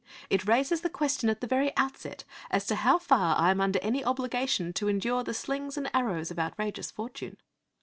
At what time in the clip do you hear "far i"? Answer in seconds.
2.97-3.51